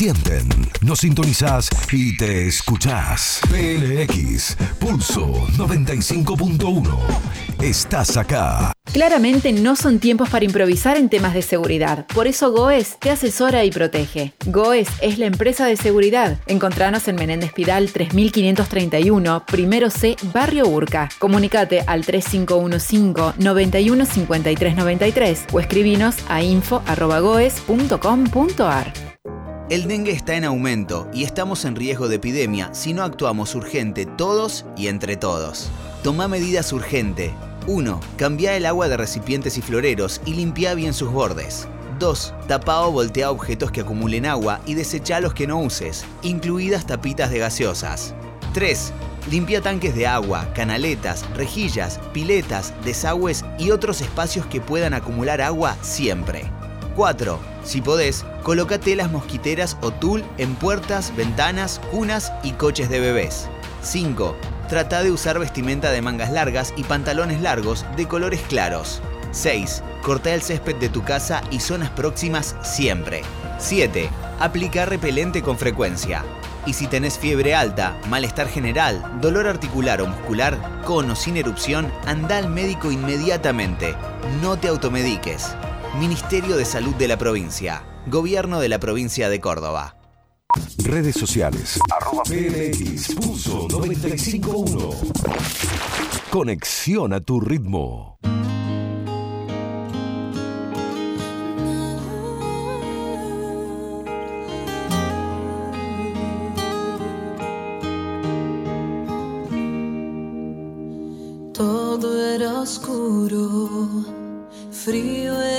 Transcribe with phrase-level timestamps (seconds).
[0.00, 0.48] sienten.
[0.80, 3.38] Nos sintonizás y te escuchás.
[3.50, 6.98] PLX, Pulso 95.1.
[7.60, 8.72] Estás acá.
[8.94, 12.06] Claramente no son tiempos para improvisar en temas de seguridad.
[12.14, 14.32] Por eso GOES te asesora y protege.
[14.46, 16.38] GOES es la empresa de seguridad.
[16.46, 21.10] Encontranos en Menéndez Pidal 3531, primero C, Barrio Urca.
[21.18, 24.06] Comunicate al 3515 91
[24.76, 29.10] 93 o escribinos a info.goes.com.ar.
[29.70, 34.04] El dengue está en aumento y estamos en riesgo de epidemia si no actuamos urgente
[34.04, 35.70] todos y entre todos.
[36.02, 37.32] Toma medidas urgente.
[37.68, 38.00] 1.
[38.16, 41.68] Cambia el agua de recipientes y floreros y limpia bien sus bordes.
[42.00, 42.34] 2.
[42.48, 47.30] Tapa o voltea objetos que acumulen agua y desecha los que no uses, incluidas tapitas
[47.30, 48.12] de gaseosas.
[48.54, 48.92] 3.
[49.30, 55.76] Limpia tanques de agua, canaletas, rejillas, piletas, desagües y otros espacios que puedan acumular agua
[55.80, 56.50] siempre.
[57.00, 57.38] 4.
[57.64, 63.48] Si podés, coloca telas mosquiteras o tul en puertas, ventanas, cunas y coches de bebés.
[63.80, 64.36] 5.
[64.68, 69.00] Trata de usar vestimenta de mangas largas y pantalones largos de colores claros.
[69.30, 69.82] 6.
[70.02, 73.22] Corta el césped de tu casa y zonas próximas siempre.
[73.56, 74.10] 7.
[74.38, 76.22] Aplica repelente con frecuencia.
[76.66, 81.90] Y si tenés fiebre alta, malestar general, dolor articular o muscular, con o sin erupción,
[82.04, 83.96] anda al médico inmediatamente.
[84.42, 85.56] No te automediques.
[85.98, 87.82] Ministerio de Salud de la provincia.
[88.06, 89.96] Gobierno de la provincia de Córdoba.
[90.78, 91.80] Redes sociales.
[91.90, 96.30] Arroba PLX, Pulso 95.1.
[96.30, 98.18] Conexión a tu ritmo.
[111.52, 114.04] Todo era oscuro,
[114.70, 115.49] frío el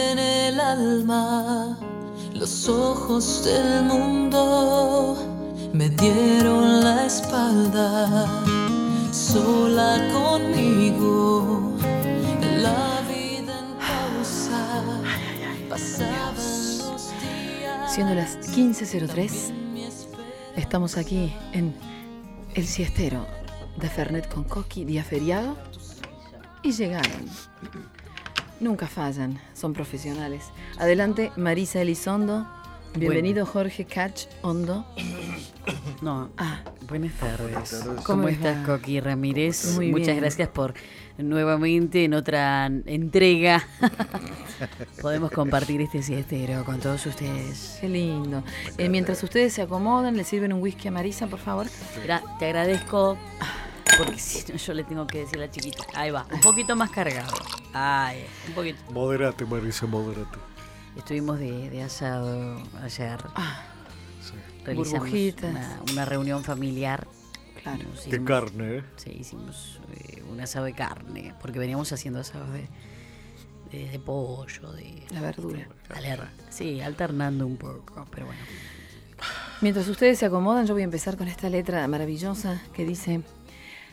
[0.72, 1.78] alma.
[2.34, 5.18] Los ojos del mundo
[5.74, 8.44] me dieron la espalda,
[9.12, 11.78] sola conmigo.
[12.62, 14.82] La vida en pausa,
[15.70, 17.94] pasaban los días.
[17.94, 19.54] Siendo las 15.03,
[20.56, 21.76] estamos aquí en
[22.56, 23.26] El Siestero
[23.78, 25.58] de Fernet con Coqui, día feriado,
[26.64, 27.26] y llegaron.
[28.62, 30.46] Nunca fallan, son profesionales.
[30.78, 32.48] Adelante, Marisa Elizondo.
[32.96, 34.86] Bienvenido, Jorge Catch Hondo.
[36.02, 37.84] No, Ah, buenas tardes.
[37.86, 38.66] ¿Cómo ¿Cómo, les estás, va?
[38.66, 39.76] Coqui Ramírez?
[39.76, 40.20] Muy Muchas bien.
[40.22, 40.74] gracias por
[41.20, 43.64] nuevamente en otra entrega
[45.04, 47.78] podemos compartir este siestero con todos ustedes.
[47.80, 48.44] qué lindo.
[48.80, 51.68] Eh, mientras ustedes se acomodan, le sirven un whisky a Marisa, por favor.
[52.02, 53.16] Mira, te agradezco
[53.98, 55.84] porque si no yo le tengo que decir a la chiquita.
[55.94, 57.34] Ahí va, un poquito más cargado.
[57.74, 58.80] Ay, un poquito.
[58.92, 60.38] Moderate, Marisa, moderate.
[60.98, 63.20] Estuvimos de, de asado ayer.
[63.36, 63.64] Ah,
[64.22, 64.34] Sí.
[64.66, 65.50] Realizamos burbujitas.
[65.52, 67.08] Una, una reunión familiar.
[67.64, 67.86] claro.
[67.96, 68.84] Hicimos- carne, ¿eh?
[68.98, 72.68] Sí, hicimos eh, un asado de carne, porque veníamos haciendo asados de,
[73.72, 75.04] de, de pollo, de...
[75.12, 75.68] La verdura.
[75.90, 78.42] aler- sí, alternando un poco, pero bueno.
[79.62, 83.22] Mientras ustedes se acomodan, yo voy a empezar con esta letra maravillosa que dice,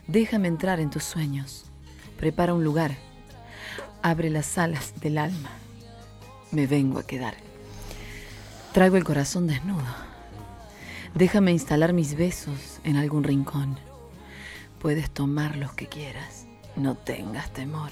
[0.08, 1.66] déjame entrar en tus sueños,
[2.19, 2.96] prepara un lugar,
[4.02, 5.50] abre las alas del alma,
[6.50, 7.34] me vengo a quedar.
[8.72, 9.84] Traigo el corazón desnudo,
[11.14, 13.78] déjame instalar mis besos en algún rincón.
[14.80, 16.46] Puedes tomar los que quieras,
[16.76, 17.90] no tengas temor.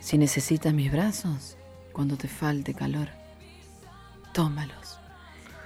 [0.00, 1.56] Si necesitas mis brazos,
[1.92, 3.08] cuando te falte calor,
[4.32, 4.98] tómalos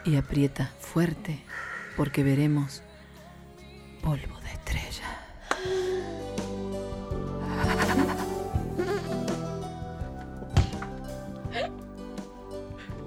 [0.04, 1.42] y aprieta fuerte
[1.96, 2.82] porque veremos
[4.02, 5.15] polvo de estrella.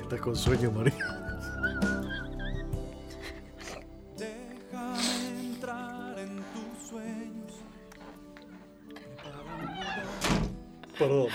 [0.10, 0.96] Estás con sueño, María.
[10.98, 11.28] Perdón.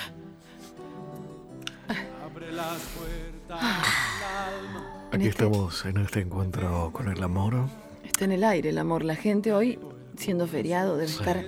[5.13, 7.69] Aquí este- estamos en este encuentro con el amor.
[8.03, 9.05] Está en el aire el amor.
[9.05, 9.79] La gente hoy,
[10.17, 11.45] siendo feriado, debe estar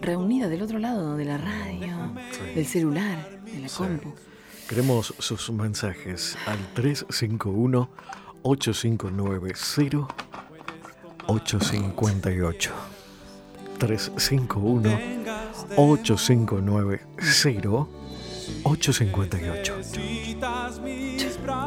[0.00, 2.12] reunida del otro lado de la radio,
[2.52, 4.12] del celular, de la compu.
[4.68, 7.88] Queremos sus mensajes al 351
[8.42, 10.08] 8590
[11.26, 12.72] 858.
[13.78, 14.98] 351
[15.76, 17.86] 8590
[18.64, 19.74] 858.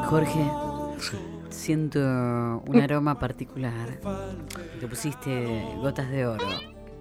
[0.05, 0.51] Jorge,
[0.99, 1.17] Sí.
[1.49, 3.99] siento un aroma particular.
[4.79, 6.47] Te pusiste gotas de oro.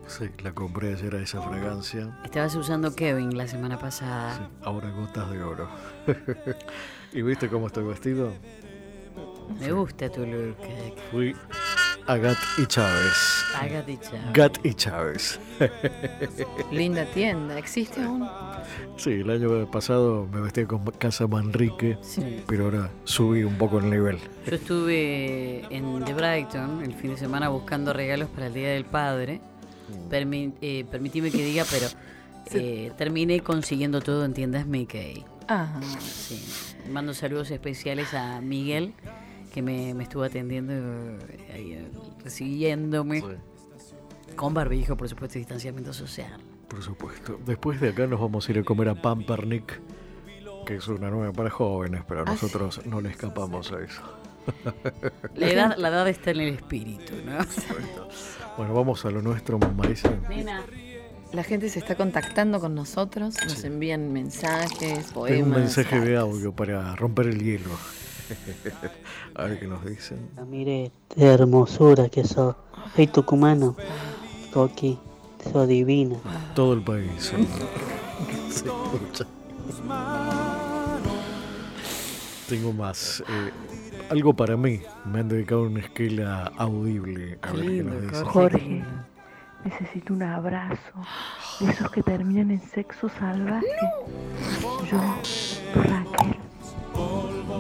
[0.07, 2.17] Sí, la compré ayer a esa fragancia.
[2.25, 4.37] Estabas usando Kevin la semana pasada.
[4.37, 5.69] Sí, ahora gotas de oro.
[7.13, 8.33] ¿Y viste cómo estoy vestido?
[9.61, 10.57] Me gusta tu look.
[11.11, 11.35] Fui
[12.07, 13.45] a Gat y Chávez.
[13.57, 14.21] Hágate chao.
[14.33, 15.41] Gat y Chávez.
[16.71, 18.29] Linda tienda, ¿existe aún?
[18.97, 22.43] Sí, el año pasado me vestí con Casa Manrique, Sí.
[22.47, 24.19] pero ahora subí un poco el nivel.
[24.47, 28.85] Yo estuve en The Brighton el fin de semana buscando regalos para el Día del
[28.85, 29.41] Padre.
[30.11, 31.87] Permi eh, permitime que diga, pero
[32.53, 35.25] eh, terminé consiguiendo todo en tiendas Mickey.
[35.49, 36.43] Ah, Sí.
[36.91, 38.95] Mando saludos especiales a Miguel,
[39.53, 41.19] que me, me estuvo atendiendo, eh,
[41.49, 41.89] eh,
[42.23, 43.23] recibiéndome
[44.37, 46.41] con barbijo, por supuesto, y distanciamiento social.
[46.69, 47.41] Por supuesto.
[47.47, 49.81] Después de acá nos vamos a ir a comer a Pampernick,
[50.67, 54.03] que es una nueva para jóvenes, pero Ah, nosotros no le escapamos a eso.
[55.35, 57.39] La edad, la edad está en el espíritu, ¿no?
[58.57, 60.11] Bueno, vamos a lo nuestro, Marisa.
[60.29, 60.63] Nena.
[61.33, 65.37] la gente se está contactando con nosotros, nos envían mensajes, poemas.
[65.39, 67.71] Tengo un mensaje de audio para romper el hielo.
[69.35, 70.31] a ver qué nos dicen.
[70.37, 72.57] Ah, Mire, qué hermosura que sos.
[72.95, 73.77] Soy tucumano.
[74.53, 74.99] Coqui,
[75.53, 76.17] sos divina.
[76.55, 77.33] Todo el país.
[77.37, 77.47] ¿no?
[78.51, 79.27] Se escucha.
[82.49, 83.23] Tengo más.
[83.29, 83.51] eh,
[84.11, 84.81] algo para mí.
[85.05, 87.39] Me han dedicado una esquela audible.
[87.43, 88.25] A ver qué nos dicen.
[88.25, 88.85] Jorge,
[89.65, 90.93] necesito un abrazo.
[91.61, 93.67] De esos que terminan en sexo salvaje.
[94.91, 95.01] Yo,
[95.75, 96.37] Raquel.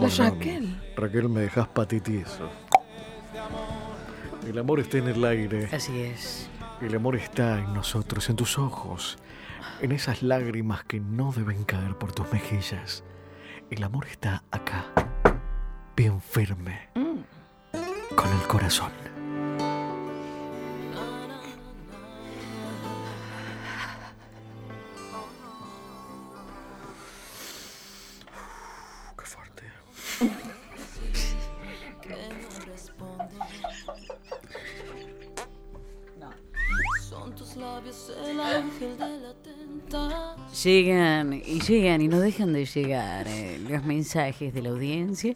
[0.00, 0.82] La Raquel.
[0.96, 2.48] Raquel, me dejas patitieso.
[4.46, 5.68] El amor está en el aire.
[5.72, 6.48] Así es.
[6.80, 9.18] El amor está en nosotros, en tus ojos,
[9.80, 13.02] en esas lágrimas que no deben caer por tus mejillas.
[13.70, 14.84] El amor está acá,
[15.96, 16.88] bien firme,
[18.14, 18.92] con el corazón.
[29.16, 29.62] Qué fuerte.
[37.08, 40.36] Son tus labios el ángel de la tentación.
[40.62, 45.34] Llegan y llegan y no dejan de llegar eh, los mensajes de la audiencia.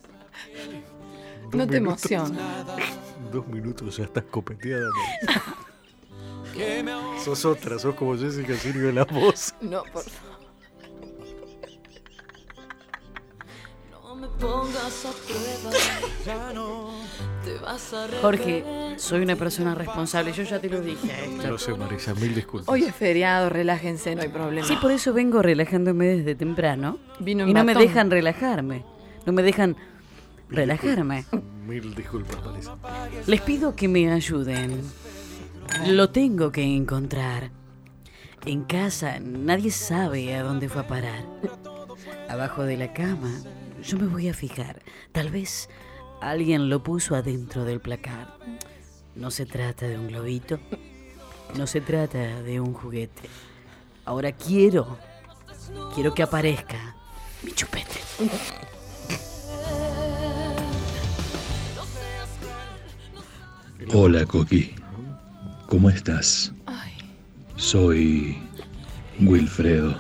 [1.53, 2.11] No te minutos.
[2.11, 2.43] emociones.
[3.33, 4.91] Dos minutos ya estás copeteada.
[7.25, 9.55] sos otra, sos como Jessica sirve la voz.
[9.61, 10.31] No, por favor.
[13.91, 15.71] No me pongas a prueba.
[17.45, 18.65] Te vas a Jorge,
[18.97, 21.49] soy una persona responsable, yo ya te lo dije esto.
[21.49, 22.69] No sé, Marisa, mil disculpas.
[22.69, 24.67] Hoy es feriado, relájense, no hay problema.
[24.67, 26.99] Sí, por eso vengo relajándome desde temprano.
[27.21, 28.85] Vino y no me dejan relajarme.
[29.25, 29.77] No me dejan
[30.51, 31.25] relajarme.
[31.67, 32.77] Mil disculpas, Marisa.
[33.27, 34.83] Les pido que me ayuden.
[35.87, 37.51] Lo tengo que encontrar.
[38.47, 41.25] En casa nadie sabe a dónde fue a parar.
[42.29, 43.31] Abajo de la cama
[43.83, 44.83] yo me voy a fijar.
[45.13, 45.69] Tal vez
[46.21, 48.37] alguien lo puso adentro del placar.
[49.15, 50.59] No se trata de un globito.
[51.57, 53.29] No se trata de un juguete.
[54.05, 54.99] Ahora quiero,
[55.95, 56.97] quiero que aparezca
[57.43, 58.01] mi chupete.
[63.93, 64.73] Hola, Coqui.
[65.67, 66.53] ¿Cómo estás?
[66.67, 66.93] Ay,
[67.57, 68.39] Soy
[69.19, 69.97] Wilfredo,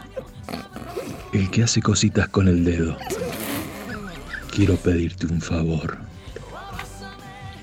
[1.32, 2.96] el que hace cositas con el dedo.
[4.52, 5.98] Quiero pedirte un favor.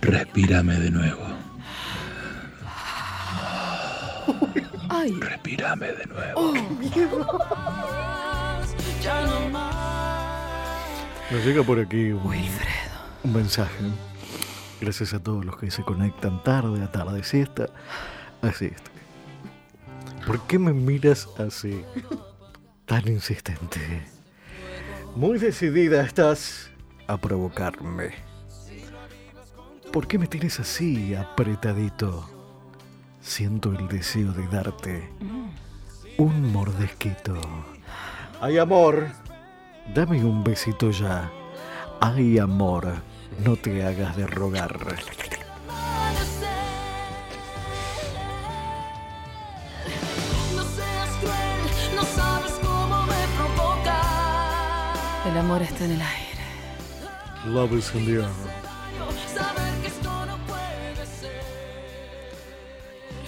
[0.02, 1.22] Respírame de nuevo.
[5.20, 6.54] Respírame de nuevo.
[9.52, 11.32] Más.
[11.32, 12.22] Nos llega por aquí un,
[13.24, 13.74] un mensaje.
[14.80, 17.68] Gracias a todos los que se conectan tarde, a tarde siesta.
[18.42, 18.92] Así está.
[20.26, 21.84] ¿Por qué me miras así?
[22.86, 24.06] Tan insistente.
[25.16, 26.70] Muy decidida estás
[27.08, 28.12] a provocarme.
[29.92, 32.30] ¿Por qué me tienes así, apretadito?
[33.22, 35.10] Siento el deseo de darte
[36.18, 37.40] un mordesquito.
[38.42, 39.08] Ay, amor,
[39.96, 41.32] dame un besito ya.
[42.00, 43.02] Ay, amor,
[43.44, 44.78] no te hagas de rogar.
[55.26, 56.28] El amor está en el aire.
[57.48, 58.30] Love is in the air.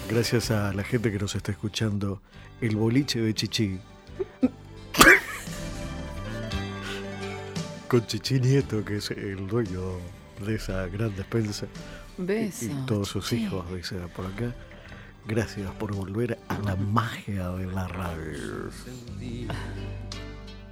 [0.09, 2.21] Gracias a la gente que nos está escuchando,
[2.61, 3.79] el boliche de Chichi.
[7.89, 9.81] Con Chichi Nieto, que es el dueño
[10.45, 11.65] de esa gran despensa.
[12.17, 12.65] y- Beso.
[12.65, 13.43] Y, todos sus Chichi.
[13.45, 14.53] hijos, dice por acá.
[15.25, 18.69] Gracias por volver a la magia de la radio.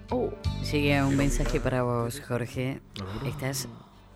[0.09, 0.31] Oh,
[0.71, 2.79] Llega un mensaje para vos, Jorge.
[3.25, 3.67] Estás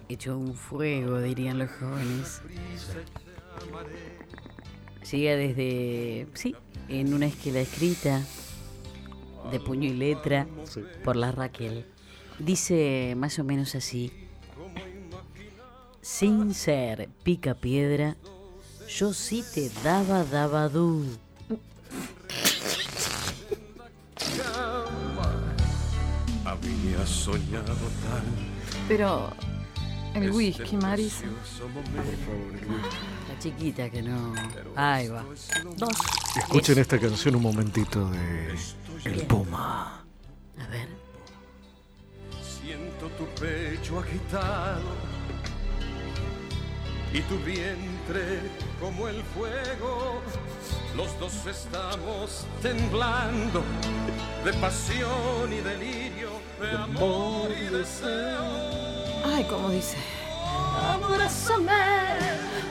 [0.09, 2.41] hecho un fuego, dirían los jóvenes.
[5.11, 6.55] Llega desde, sí,
[6.87, 8.21] en una esquela escrita,
[9.51, 10.81] de puño y letra, Sí.
[11.03, 11.85] por la Raquel.
[12.41, 14.11] Dice más o menos así.
[16.01, 18.17] Sin ser pica piedra,
[18.89, 21.05] yo sí te daba daba du.
[26.43, 28.23] Había soñado tal.
[28.87, 29.31] Pero
[30.15, 31.27] el whisky, Marisa.
[33.29, 34.33] La chiquita que no.
[34.75, 35.23] Ahí va.
[35.77, 35.95] Dos.
[36.35, 38.55] Escuchen esta canción un momentito de
[39.05, 40.03] El Puma.
[40.57, 41.10] A ver.
[43.01, 44.93] Siento tu pecho agitado
[47.11, 48.41] y tu vientre
[48.79, 50.21] como el fuego.
[50.95, 53.63] Los dos estamos temblando
[54.45, 56.29] de pasión y delirio,
[56.59, 58.43] de amor y deseo.
[59.25, 59.97] Ay, como dice.
[60.93, 61.71] Abrázame,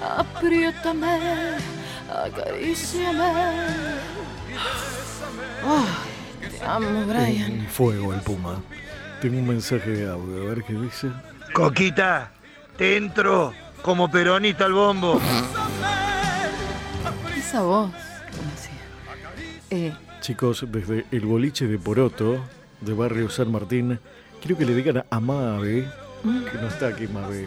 [0.00, 1.56] apriétame,
[2.08, 3.32] acaríciame.
[5.66, 7.52] Ay, te amo, Brian.
[7.52, 8.62] Un fuego el Puma.
[9.20, 11.10] Tengo un mensaje de audio, a ver qué dice.
[11.52, 12.30] Coquita,
[12.78, 15.20] te entro como peronista al bombo.
[17.36, 17.90] Esa voz,
[18.30, 18.72] como decía.
[19.70, 22.42] Eh, Chicos, desde el boliche de Poroto,
[22.80, 23.98] de barrio San Martín,
[24.40, 25.86] quiero que le digan a Mabe,
[26.22, 27.46] que no está aquí Mabe,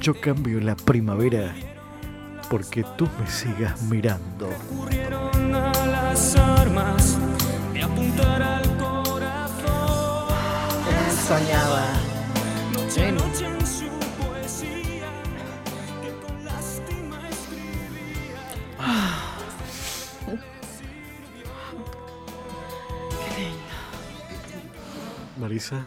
[0.00, 1.54] Yo cambio la primavera
[2.50, 4.50] porque tú me sigas mirando.
[4.70, 5.72] Ocurrieron a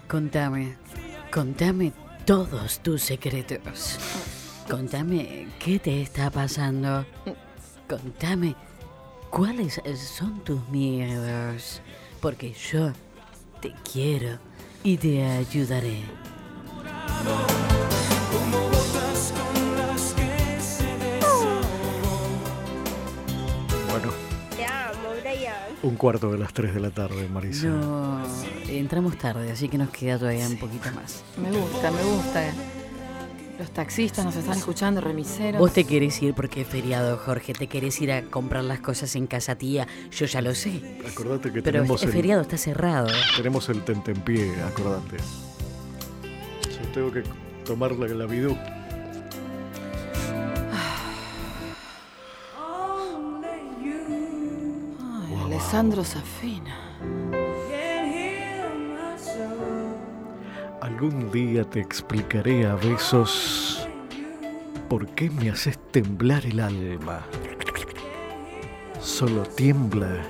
[0.10, 0.76] Contame,
[1.32, 1.94] contame
[2.26, 3.98] todos tus secretos.
[4.70, 7.06] Contame qué te está pasando.
[7.88, 8.56] Contame
[9.30, 11.82] cuáles son tus miedos.
[12.20, 12.92] Porque yo
[13.62, 14.38] te quiero
[14.84, 16.04] y te ayudaré.
[25.84, 27.68] Un cuarto de las 3 de la tarde, Marisa.
[27.68, 28.26] No,
[28.68, 31.24] entramos tarde, así que nos queda todavía un poquito más.
[31.38, 32.54] Me gusta, me gusta.
[33.60, 35.60] Los taxistas nos están escuchando, remiseros.
[35.60, 37.54] Vos te querés ir porque es feriado, Jorge.
[37.54, 39.88] Te querés ir a comprar las cosas en casa tía.
[40.12, 41.00] Yo ya lo sé.
[41.08, 43.10] Acordate que Pero tenemos es el, feriado, está cerrado.
[43.38, 45.18] tenemos el tentempié, acordate.
[45.18, 47.24] Yo tengo que
[47.64, 48.26] tomar la, la
[55.74, 56.78] Alessandro Safina.
[60.82, 63.90] Algún día te explicaré a besos
[64.88, 67.26] por qué me haces temblar el alma.
[69.02, 70.22] Solo tiembla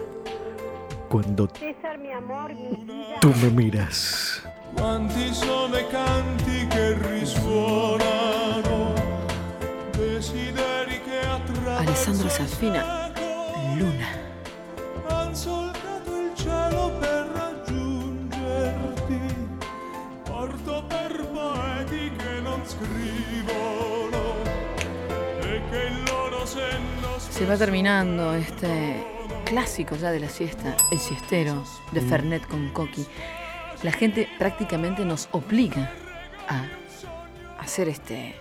[1.09, 3.19] cuando César, mi amor, mi vida.
[3.19, 4.47] tú me miras.
[4.77, 8.93] Quanti sono i canti che risuonano,
[9.91, 11.19] desideri che
[11.67, 13.11] Alessandro Safina.
[13.75, 14.22] Luna.
[27.43, 29.03] Se va terminando este
[29.43, 32.07] clásico ya de la siesta, el siestero de Mm.
[32.09, 33.05] Fernet con Coqui.
[33.83, 35.91] La gente prácticamente nos obliga
[36.47, 36.63] a
[37.61, 38.33] hacer este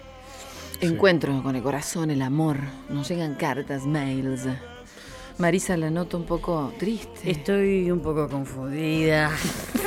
[0.81, 2.59] encuentro con el corazón, el amor.
[2.91, 4.47] Nos llegan cartas, mails.
[5.37, 7.29] Marisa la noto un poco triste.
[7.29, 9.33] Estoy un poco confundida.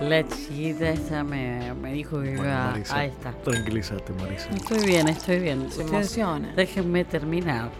[0.00, 2.70] La chiquita esta me, me dijo que Bueno, iba.
[2.70, 3.32] Marisa, Ahí está.
[3.32, 4.50] Tranquilízate, Marisa.
[4.50, 5.60] Estoy bien, estoy bien.
[5.70, 6.52] Se Ustedes emociona.
[6.54, 7.70] Déjenme terminar.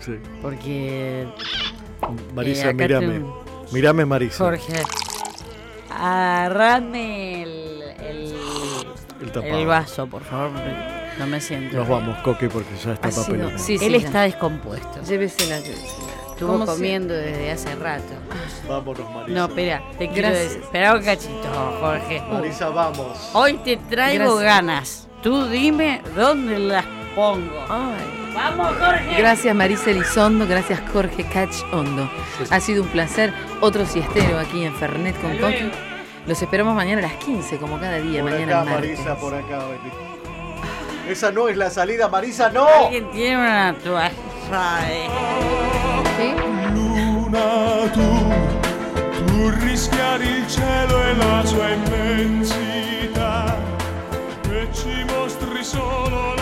[0.00, 0.12] Sí.
[0.40, 1.26] Porque.
[2.34, 3.24] Marisa, Eh, mírame.
[3.72, 4.44] Mírame, Marisa.
[4.44, 4.82] Jorge.
[5.90, 8.34] Agarrame el, el,
[9.44, 10.50] El vaso, por favor.
[11.18, 11.76] No me siento.
[11.76, 11.98] Nos bien.
[12.00, 13.58] vamos, Coque, porque ya está papelón.
[13.58, 14.06] sí, sí, Él ya.
[14.06, 15.02] está descompuesto.
[15.02, 16.09] Llévesela, llévesela.
[16.40, 18.14] Estuvo ¿Cómo se- comiendo desde hace rato.
[18.66, 19.38] Vámonos, Marisa.
[19.38, 20.44] No, espera, te quiero Gracias.
[20.48, 20.62] decir.
[20.62, 22.22] Espera un cachito, Jorge.
[22.32, 23.30] Marisa, vamos.
[23.34, 24.42] Hoy te traigo Gracias.
[24.42, 25.08] ganas.
[25.22, 27.62] Tú dime dónde las pongo.
[27.68, 28.32] Ay.
[28.34, 29.18] ¡Vamos, Jorge!
[29.18, 32.08] Gracias Marisa Elizondo, gracias Jorge Cach Hondo.
[32.48, 33.34] Ha sido un placer.
[33.60, 35.70] Otro siestero aquí en Fernet con Coqui.
[36.26, 38.98] Los esperamos mañana a las 15, como cada día, Por mañana acá, martes.
[38.98, 39.58] Marisa, por acá.
[41.06, 42.66] Esa no es la salida, Marisa, no.
[42.66, 44.10] Alguien tiene una toalla.
[49.60, 53.56] Rischiari il cielo e la sua immensità.
[54.50, 56.39] E ci mostri solo la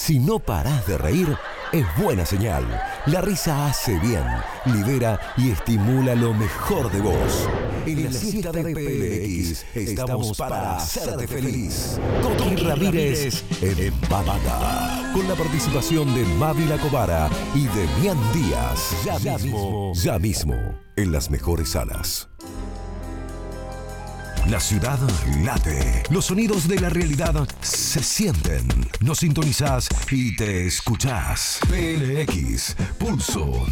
[0.00, 1.36] Si no parás de reír,
[1.72, 2.64] es buena señal.
[3.04, 4.24] La risa hace bien,
[4.64, 7.46] libera y estimula lo mejor de vos.
[7.84, 12.00] En la siesta de PLX estamos para hacerte feliz.
[12.22, 15.12] Coqui Ramírez en Banda.
[15.12, 19.04] Con la participación de Mavi Cobara y Demian Díaz.
[19.04, 20.54] Ya mismo, ya mismo,
[20.96, 22.29] en las mejores salas.
[24.50, 24.98] La ciudad
[25.44, 26.02] late.
[26.10, 28.66] Los sonidos de la realidad se sienten.
[28.98, 31.60] Nos sintonizás y te escuchás.
[31.68, 33.64] PLX, Pulso